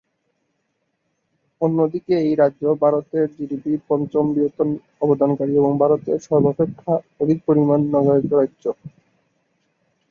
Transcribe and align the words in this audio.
অন্যদিকে 1.61 2.13
এই 2.21 2.33
রাজ্য 2.35 2.63
ভারতের 2.81 3.25
জিডিপি-র 3.35 3.81
পঞ্চম 3.89 4.25
বৃহত্তম 4.33 4.69
অবদানকারী 5.01 5.53
এবং 5.55 5.71
ভারতের 5.77 6.17
সর্বাপেক্ষা 6.27 6.93
অধিক 7.19 7.39
পরিমাণ 7.47 7.79
নগরায়িত 7.93 8.31
রাজ্য। 8.33 8.63